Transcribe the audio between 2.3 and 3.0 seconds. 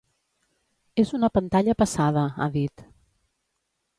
ha dit.